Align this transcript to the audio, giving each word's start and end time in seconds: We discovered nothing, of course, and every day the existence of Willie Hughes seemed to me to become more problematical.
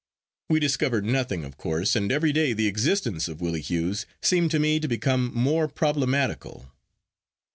We 0.49 0.59
discovered 0.59 1.05
nothing, 1.05 1.45
of 1.45 1.57
course, 1.57 1.95
and 1.95 2.11
every 2.11 2.33
day 2.33 2.53
the 2.53 2.65
existence 2.65 3.27
of 3.27 3.39
Willie 3.39 3.61
Hughes 3.61 4.07
seemed 4.19 4.49
to 4.49 4.57
me 4.59 4.79
to 4.79 4.87
become 4.87 5.31
more 5.31 5.67
problematical. 5.67 6.71